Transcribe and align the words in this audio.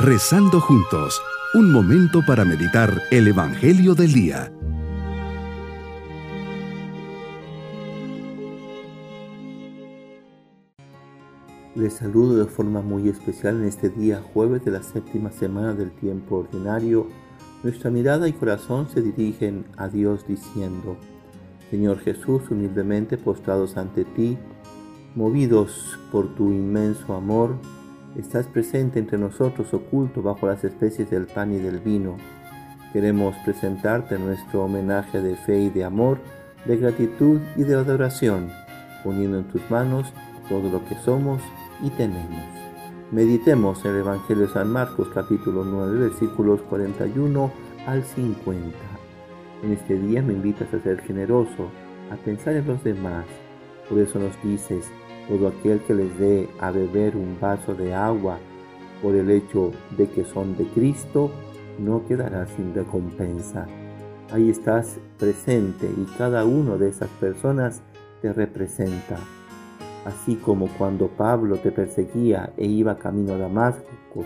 Rezando 0.00 0.60
juntos, 0.60 1.20
un 1.54 1.72
momento 1.72 2.20
para 2.24 2.44
meditar 2.44 3.02
el 3.10 3.26
Evangelio 3.26 3.96
del 3.96 4.12
Día. 4.12 4.52
Les 11.74 11.94
saludo 11.94 12.36
de 12.36 12.44
forma 12.44 12.80
muy 12.80 13.08
especial 13.08 13.56
en 13.56 13.64
este 13.64 13.88
día 13.88 14.22
jueves 14.32 14.64
de 14.64 14.70
la 14.70 14.84
séptima 14.84 15.32
semana 15.32 15.74
del 15.74 15.90
tiempo 15.90 16.36
ordinario. 16.36 17.08
Nuestra 17.64 17.90
mirada 17.90 18.28
y 18.28 18.32
corazón 18.34 18.88
se 18.88 19.02
dirigen 19.02 19.64
a 19.76 19.88
Dios 19.88 20.24
diciendo, 20.28 20.96
Señor 21.70 21.98
Jesús, 21.98 22.42
humildemente 22.52 23.18
postrados 23.18 23.76
ante 23.76 24.04
ti, 24.04 24.38
movidos 25.16 25.98
por 26.12 26.32
tu 26.36 26.52
inmenso 26.52 27.16
amor, 27.16 27.56
estás 28.16 28.46
presente 28.46 28.98
entre 28.98 29.18
nosotros 29.18 29.72
oculto 29.74 30.22
bajo 30.22 30.46
las 30.46 30.64
especies 30.64 31.10
del 31.10 31.26
pan 31.26 31.52
y 31.52 31.58
del 31.58 31.78
vino. 31.80 32.16
Queremos 32.92 33.36
presentarte 33.44 34.18
nuestro 34.18 34.64
homenaje 34.64 35.20
de 35.20 35.36
fe 35.36 35.60
y 35.60 35.70
de 35.70 35.84
amor, 35.84 36.18
de 36.64 36.76
gratitud 36.76 37.40
y 37.56 37.64
de 37.64 37.74
adoración, 37.74 38.50
poniendo 39.04 39.38
en 39.38 39.44
tus 39.44 39.68
manos 39.70 40.12
todo 40.48 40.70
lo 40.70 40.84
que 40.86 40.94
somos 40.96 41.42
y 41.82 41.90
tenemos. 41.90 42.44
Meditemos 43.10 43.84
el 43.84 43.96
Evangelio 43.96 44.46
de 44.46 44.52
San 44.52 44.70
Marcos 44.70 45.08
capítulo 45.14 45.64
9 45.64 45.98
versículos 45.98 46.60
41 46.62 47.50
al 47.86 48.04
50. 48.04 48.76
En 49.62 49.72
este 49.72 49.98
día 49.98 50.22
me 50.22 50.34
invitas 50.34 50.72
a 50.72 50.80
ser 50.80 51.00
generoso, 51.00 51.70
a 52.10 52.16
pensar 52.16 52.54
en 52.54 52.66
los 52.66 52.82
demás. 52.84 53.24
Por 53.88 53.98
eso 53.98 54.18
nos 54.18 54.40
dices, 54.42 54.90
todo 55.28 55.48
aquel 55.48 55.80
que 55.80 55.94
les 55.94 56.18
dé 56.18 56.48
a 56.58 56.70
beber 56.70 57.16
un 57.16 57.38
vaso 57.40 57.74
de 57.74 57.94
agua 57.94 58.38
por 59.02 59.14
el 59.14 59.30
hecho 59.30 59.72
de 59.96 60.08
que 60.08 60.24
son 60.24 60.56
de 60.56 60.64
Cristo, 60.68 61.30
no 61.78 62.06
quedará 62.06 62.46
sin 62.46 62.74
recompensa. 62.74 63.66
Ahí 64.32 64.50
estás 64.50 64.98
presente 65.18 65.86
y 65.86 66.04
cada 66.16 66.44
uno 66.44 66.78
de 66.78 66.88
esas 66.88 67.08
personas 67.20 67.82
te 68.20 68.32
representa 68.32 69.18
así 70.08 70.36
como 70.36 70.68
cuando 70.78 71.08
Pablo 71.08 71.56
te 71.58 71.70
perseguía 71.70 72.52
e 72.56 72.66
iba 72.66 72.98
camino 72.98 73.34
a 73.34 73.38
Damasco 73.38 74.24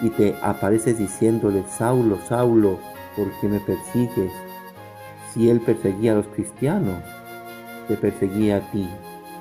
y 0.00 0.10
te 0.10 0.34
apareces 0.42 0.98
diciéndole, 0.98 1.64
Saulo, 1.68 2.18
Saulo, 2.26 2.78
¿por 3.16 3.28
qué 3.40 3.48
me 3.48 3.60
persigues? 3.60 4.32
Si 5.32 5.48
él 5.48 5.60
perseguía 5.60 6.12
a 6.12 6.16
los 6.16 6.26
cristianos, 6.28 7.02
te 7.86 7.96
perseguía 7.96 8.56
a 8.56 8.70
ti. 8.72 8.88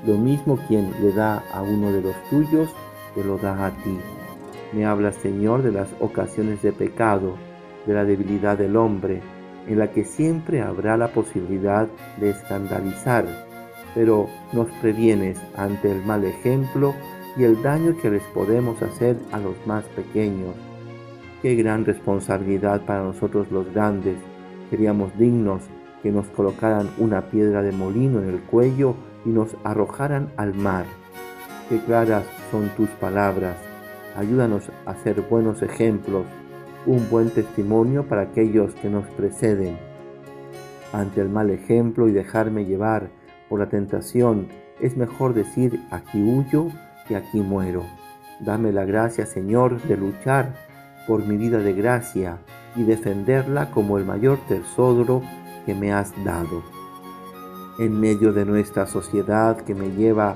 Lo 0.05 0.17
mismo 0.17 0.57
quien 0.67 0.91
le 1.01 1.11
da 1.11 1.43
a 1.53 1.61
uno 1.61 1.91
de 1.91 2.01
los 2.01 2.15
tuyos, 2.29 2.69
te 3.15 3.23
lo 3.23 3.37
da 3.37 3.65
a 3.65 3.71
ti. 3.71 3.97
Me 4.73 4.85
habla 4.85 5.11
Señor, 5.11 5.61
de 5.63 5.71
las 5.71 5.89
ocasiones 5.99 6.61
de 6.61 6.71
pecado, 6.71 7.35
de 7.85 7.93
la 7.93 8.05
debilidad 8.05 8.57
del 8.57 8.75
hombre, 8.75 9.21
en 9.67 9.79
la 9.79 9.91
que 9.91 10.03
siempre 10.03 10.61
habrá 10.61 10.97
la 10.97 11.09
posibilidad 11.09 11.87
de 12.17 12.29
escandalizar 12.29 13.25
pero 13.93 14.27
nos 14.53 14.69
previenes 14.81 15.39
ante 15.55 15.91
el 15.91 16.03
mal 16.05 16.23
ejemplo 16.23 16.93
y 17.37 17.43
el 17.43 17.61
daño 17.61 17.95
que 18.01 18.09
les 18.09 18.23
podemos 18.33 18.81
hacer 18.81 19.17
a 19.31 19.39
los 19.39 19.55
más 19.65 19.83
pequeños. 19.85 20.55
Qué 21.41 21.55
gran 21.55 21.85
responsabilidad 21.85 22.85
para 22.85 23.03
nosotros 23.03 23.51
los 23.51 23.71
grandes. 23.73 24.17
Seríamos 24.69 25.17
dignos 25.17 25.63
que 26.03 26.11
nos 26.11 26.27
colocaran 26.27 26.89
una 26.97 27.29
piedra 27.29 27.61
de 27.61 27.71
molino 27.71 28.21
en 28.21 28.29
el 28.29 28.41
cuello 28.41 28.95
y 29.25 29.29
nos 29.29 29.55
arrojaran 29.63 30.31
al 30.37 30.53
mar. 30.53 30.85
Qué 31.69 31.79
claras 31.79 32.25
son 32.51 32.69
tus 32.75 32.89
palabras. 32.89 33.55
Ayúdanos 34.17 34.69
a 34.85 34.95
ser 34.95 35.21
buenos 35.21 35.61
ejemplos, 35.61 36.25
un 36.85 37.09
buen 37.09 37.29
testimonio 37.29 38.03
para 38.07 38.23
aquellos 38.23 38.73
que 38.75 38.89
nos 38.89 39.05
preceden. 39.11 39.77
Ante 40.91 41.21
el 41.21 41.29
mal 41.29 41.49
ejemplo 41.49 42.09
y 42.09 42.11
dejarme 42.11 42.65
llevar 42.65 43.09
por 43.47 43.59
la 43.59 43.69
tentación, 43.69 44.47
es 44.81 44.97
mejor 44.97 45.33
decir 45.33 45.79
aquí 45.91 46.21
huyo 46.21 46.67
que 47.07 47.15
aquí 47.15 47.39
muero. 47.39 47.83
Dame 48.41 48.71
la 48.71 48.85
gracia, 48.85 49.25
Señor, 49.25 49.81
de 49.83 49.95
luchar 49.95 50.53
por 51.07 51.25
mi 51.25 51.37
vida 51.37 51.59
de 51.59 51.73
gracia 51.73 52.39
y 52.75 52.83
defenderla 52.83 53.71
como 53.71 53.97
el 53.97 54.05
mayor 54.05 54.39
tesoro 54.47 55.21
que 55.65 55.75
me 55.75 55.93
has 55.93 56.11
dado. 56.23 56.80
En 57.79 57.99
medio 57.99 58.33
de 58.33 58.45
nuestra 58.45 58.85
sociedad 58.85 59.61
que 59.61 59.73
me 59.73 59.89
lleva 59.91 60.35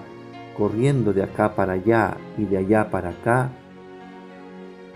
corriendo 0.58 1.14
de 1.14 1.24
acá 1.24 1.56
para 1.56 1.74
allá 1.74 2.18
y 2.38 2.46
de 2.46 2.58
allá 2.58 2.90
para 2.90 3.10
acá, 3.10 3.52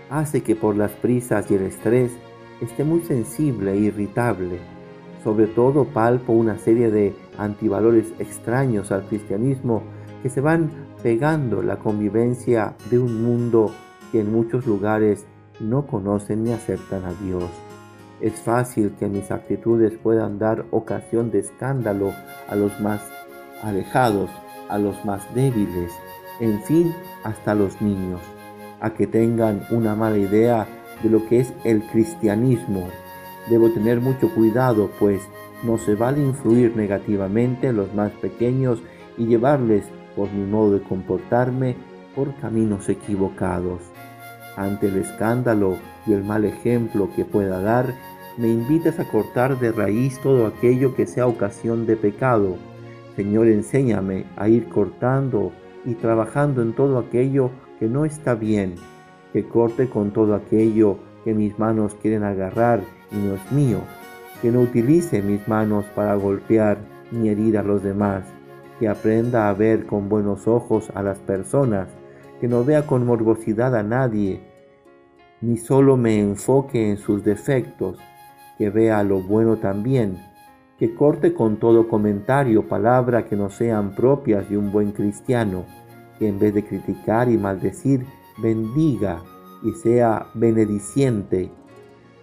hace 0.08 0.42
que 0.42 0.56
por 0.56 0.76
las 0.76 0.92
prisas 0.92 1.50
y 1.50 1.54
el 1.54 1.62
estrés 1.62 2.12
esté 2.60 2.84
muy 2.84 3.00
sensible 3.02 3.72
e 3.72 3.76
irritable 3.76 4.58
sobre 5.22 5.46
todo 5.46 5.84
palpo 5.84 6.32
una 6.32 6.58
serie 6.58 6.90
de 6.90 7.14
antivalores 7.38 8.12
extraños 8.18 8.90
al 8.90 9.04
cristianismo 9.04 9.82
que 10.22 10.30
se 10.30 10.40
van 10.40 10.70
pegando 11.02 11.62
la 11.62 11.78
convivencia 11.78 12.74
de 12.90 12.98
un 12.98 13.22
mundo 13.22 13.72
que 14.12 14.20
en 14.20 14.32
muchos 14.32 14.66
lugares 14.66 15.26
no 15.60 15.86
conocen 15.86 16.44
ni 16.44 16.52
aceptan 16.52 17.04
a 17.04 17.12
Dios. 17.12 17.69
Es 18.20 18.34
fácil 18.40 18.94
que 18.98 19.08
mis 19.08 19.30
actitudes 19.30 19.92
puedan 20.02 20.38
dar 20.38 20.66
ocasión 20.70 21.30
de 21.30 21.38
escándalo 21.40 22.12
a 22.48 22.54
los 22.54 22.78
más 22.80 23.00
alejados, 23.62 24.30
a 24.68 24.78
los 24.78 25.04
más 25.04 25.22
débiles, 25.34 25.92
en 26.40 26.62
fin, 26.62 26.94
hasta 27.24 27.54
los 27.54 27.80
niños, 27.80 28.20
a 28.80 28.90
que 28.94 29.06
tengan 29.06 29.62
una 29.70 29.94
mala 29.94 30.18
idea 30.18 30.66
de 31.02 31.10
lo 31.10 31.26
que 31.26 31.40
es 31.40 31.52
el 31.64 31.82
cristianismo 31.84 32.86
Debo 33.48 33.70
tener 33.70 34.00
mucho 34.00 34.32
cuidado, 34.34 34.90
pues 34.98 35.22
no 35.64 35.78
se 35.78 35.94
vale 35.94 36.20
influir 36.20 36.76
negativamente 36.76 37.68
en 37.68 37.76
los 37.76 37.92
más 37.94 38.12
pequeños 38.12 38.80
y 39.16 39.26
llevarles, 39.26 39.84
por 40.14 40.30
mi 40.30 40.44
modo 40.48 40.74
de 40.74 40.82
comportarme, 40.82 41.76
por 42.14 42.34
caminos 42.36 42.88
equivocados. 42.88 43.80
Ante 44.56 44.88
el 44.88 44.96
escándalo 44.96 45.76
y 46.06 46.12
el 46.12 46.24
mal 46.24 46.44
ejemplo 46.44 47.08
que 47.14 47.24
pueda 47.24 47.60
dar, 47.60 47.94
me 48.36 48.48
invitas 48.48 48.98
a 48.98 49.04
cortar 49.04 49.58
de 49.58 49.72
raíz 49.72 50.18
todo 50.20 50.46
aquello 50.46 50.94
que 50.94 51.06
sea 51.06 51.26
ocasión 51.26 51.86
de 51.86 51.96
pecado. 51.96 52.56
Señor, 53.16 53.48
enséñame 53.48 54.24
a 54.36 54.48
ir 54.48 54.68
cortando 54.68 55.52
y 55.84 55.94
trabajando 55.94 56.62
en 56.62 56.72
todo 56.72 56.98
aquello 56.98 57.50
que 57.78 57.86
no 57.86 58.04
está 58.04 58.34
bien, 58.34 58.76
que 59.32 59.44
corte 59.44 59.88
con 59.88 60.12
todo 60.12 60.34
aquello 60.34 60.98
que 61.24 61.34
mis 61.34 61.58
manos 61.58 61.94
quieren 62.00 62.24
agarrar 62.24 62.80
y 63.12 63.16
no 63.16 63.34
es 63.34 63.52
mío, 63.52 63.80
que 64.40 64.50
no 64.50 64.60
utilice 64.60 65.22
mis 65.22 65.46
manos 65.48 65.84
para 65.94 66.14
golpear 66.14 66.78
ni 67.10 67.28
herir 67.28 67.58
a 67.58 67.62
los 67.62 67.82
demás, 67.82 68.24
que 68.78 68.88
aprenda 68.88 69.48
a 69.48 69.52
ver 69.52 69.86
con 69.86 70.08
buenos 70.08 70.48
ojos 70.48 70.90
a 70.94 71.02
las 71.02 71.18
personas, 71.18 71.88
que 72.40 72.48
no 72.48 72.64
vea 72.64 72.86
con 72.86 73.06
morbosidad 73.06 73.76
a 73.76 73.82
nadie, 73.82 74.40
ni 75.40 75.56
solo 75.56 75.96
me 75.96 76.18
enfoque 76.18 76.90
en 76.90 76.96
sus 76.96 77.24
defectos, 77.24 77.98
que 78.58 78.70
vea 78.70 79.02
lo 79.02 79.22
bueno 79.22 79.56
también, 79.56 80.18
que 80.78 80.94
corte 80.94 81.34
con 81.34 81.58
todo 81.58 81.88
comentario 81.88 82.66
palabra 82.68 83.26
que 83.26 83.36
no 83.36 83.50
sean 83.50 83.94
propias 83.94 84.48
de 84.48 84.56
un 84.56 84.72
buen 84.72 84.92
cristiano, 84.92 85.64
que 86.18 86.28
en 86.28 86.38
vez 86.38 86.54
de 86.54 86.64
criticar 86.64 87.30
y 87.30 87.38
maldecir, 87.38 88.06
bendiga 88.42 89.22
y 89.62 89.72
sea 89.72 90.26
benediciente 90.34 91.50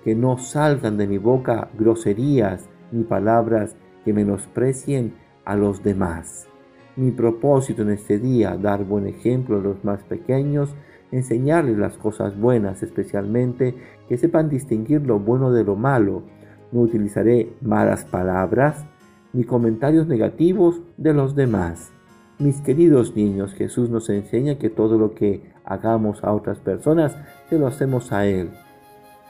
que 0.04 0.16
no 0.16 0.38
salgan 0.38 0.98
de 0.98 1.06
mi 1.06 1.18
boca 1.18 1.70
groserías 1.78 2.70
ni 2.92 3.04
palabras 3.04 3.76
que 4.06 4.14
menosprecien 4.14 5.14
a 5.44 5.56
los 5.56 5.84
demás. 5.84 6.48
Mi 6.97 7.12
propósito 7.12 7.84
en 7.84 7.91
este 7.91 8.18
día, 8.18 8.58
dar 8.58 8.84
buen 8.84 9.06
ejemplo 9.06 9.60
a 9.60 9.62
los 9.62 9.86
más 9.86 10.01
pequeños, 10.06 10.74
enseñarles 11.12 11.77
las 11.77 11.95
cosas 11.95 12.36
buenas, 12.39 12.81
especialmente 12.81 13.75
que 14.10 14.18
sepan 14.18 14.50
distinguir 14.50 15.06
lo 15.06 15.19
bueno 15.19 15.51
de 15.51 15.63
lo 15.63 15.75
malo. 15.75 16.24
No 16.72 16.81
utilizaré 16.81 17.54
malas 17.62 18.04
palabras 18.04 18.83
ni 19.31 19.44
comentarios 19.44 20.07
negativos 20.07 20.81
de 20.98 21.13
los 21.13 21.36
demás. 21.36 21.92
Mis 22.39 22.62
queridos 22.62 23.16
niños, 23.16 23.54
Jesús 23.54 23.92
nos 23.92 24.10
enseña 24.10 24.57
que 24.57 24.72
todo 24.72 24.98
lo 24.98 25.13
que 25.13 25.51
hagamos 25.66 26.24
a 26.24 26.33
otras 26.33 26.57
personas, 26.57 27.16
se 27.48 27.60
lo 27.60 27.68
hacemos 27.68 28.12
a 28.12 28.25
Él. 28.25 28.50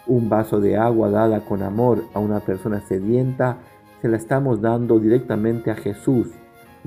Un 0.06 0.30
vaso 0.30 0.62
de 0.62 0.77
agua 0.77 1.09
dada 1.09 1.42
con 1.42 1.62
amor 1.62 2.06
a 2.13 2.19
una 2.19 2.39
persona 2.39 2.80
sedienta, 2.80 3.57
se 4.01 4.07
la 4.07 4.15
estamos 4.15 4.62
dando 4.62 5.00
directamente 5.00 5.69
a 5.69 5.75
Jesús. 5.75 6.30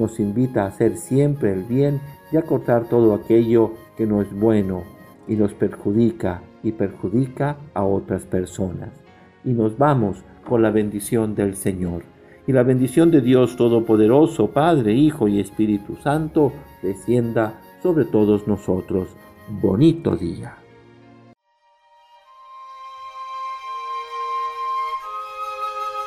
Nos 0.00 0.18
invita 0.18 0.64
a 0.64 0.68
hacer 0.68 0.96
siempre 0.96 1.52
el 1.52 1.64
bien 1.64 2.00
y 2.32 2.38
a 2.38 2.42
cortar 2.42 2.88
todo 2.88 3.12
aquello 3.12 3.72
que 3.98 4.06
no 4.06 4.22
es 4.22 4.32
bueno 4.32 4.82
y 5.28 5.36
nos 5.36 5.52
perjudica 5.52 6.40
y 6.62 6.72
perjudica 6.72 7.58
a 7.74 7.84
otras 7.84 8.24
personas. 8.24 8.88
Y 9.44 9.50
nos 9.50 9.76
vamos 9.76 10.24
con 10.48 10.62
la 10.62 10.70
bendición 10.70 11.34
del 11.34 11.54
Señor. 11.54 12.04
Y 12.46 12.52
la 12.52 12.62
bendición 12.62 13.10
de 13.10 13.20
Dios 13.20 13.56
Todopoderoso, 13.56 14.52
Padre, 14.52 14.94
Hijo 14.94 15.28
y 15.28 15.38
Espíritu 15.38 15.96
Santo, 15.96 16.50
descienda 16.82 17.60
sobre 17.82 18.06
todos 18.06 18.48
nosotros. 18.48 19.10
Bonito 19.60 20.16
día. 20.16 20.54